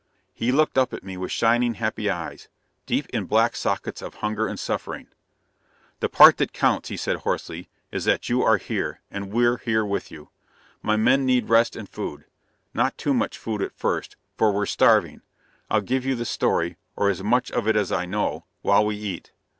[0.33, 2.47] He looked up at me with shining, happy eyes,
[2.87, 5.09] deep in black sockets of hunger and suffering.
[5.99, 10.09] "The part that counts," he said hoarsely, "is that you're here, and we're here with
[10.09, 10.29] you.
[10.81, 12.25] My men need rest and food
[12.73, 15.21] not too much food, at first, for we're starving.
[15.69, 18.95] I'll give you the story or as much of it as I know while we
[18.95, 19.31] eat."